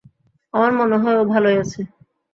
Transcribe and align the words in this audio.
আমার 0.53 0.71
মনে 0.79 0.97
হয় 0.97 1.17
ও 1.17 1.23
ভালোই 1.25 1.55
আছে। 1.63 1.81